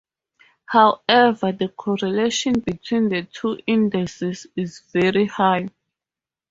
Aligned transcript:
However, 0.65 1.51
the 1.51 1.71
correlation 1.77 2.59
between 2.59 3.09
the 3.09 3.21
two 3.21 3.59
indices 3.67 4.47
is 4.55 4.79
very 4.91 5.27
high. 5.27 5.67